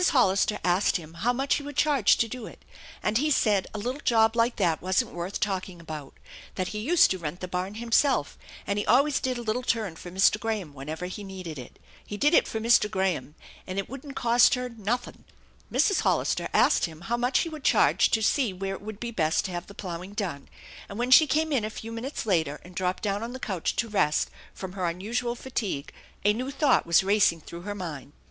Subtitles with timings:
[0.09, 2.65] Hollister asked him how much he would charge to do it,
[3.03, 6.15] and he said a little job like that wasn't worth talking about;
[6.55, 8.35] that he used to rent the barn himself,
[8.65, 10.39] and he always did a little turn for Mr.
[10.39, 11.77] Graham whenever he needed it.
[12.03, 12.89] He did it for Mr.
[12.89, 13.35] Graham,
[13.67, 15.23] and it wouldn't cost her "nothin'."
[15.71, 15.99] Mrs.
[15.99, 19.45] Hollister asked him how much he would charge to see where it would be best
[19.45, 20.49] to have the ploughing done,
[20.89, 23.75] and when she came in a few minutes later and dropped down on the couch
[23.75, 25.93] to rest from her unusual fatigue
[26.25, 28.13] a new thought was racing through her mind.